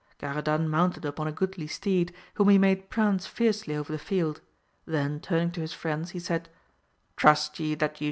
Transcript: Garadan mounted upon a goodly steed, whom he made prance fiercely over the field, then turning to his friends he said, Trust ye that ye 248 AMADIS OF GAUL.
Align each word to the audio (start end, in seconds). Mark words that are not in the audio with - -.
Garadan 0.19 0.67
mounted 0.67 1.05
upon 1.05 1.27
a 1.27 1.31
goodly 1.31 1.67
steed, 1.67 2.11
whom 2.33 2.49
he 2.49 2.57
made 2.57 2.89
prance 2.89 3.27
fiercely 3.27 3.75
over 3.75 3.91
the 3.93 3.99
field, 3.99 4.41
then 4.87 5.19
turning 5.19 5.51
to 5.51 5.61
his 5.61 5.73
friends 5.73 6.09
he 6.09 6.19
said, 6.19 6.49
Trust 7.15 7.59
ye 7.59 7.61
that 7.61 7.61
ye 7.61 7.67
248 7.67 7.69
AMADIS 7.69 7.89
OF 7.89 7.93
GAUL. 7.93 7.99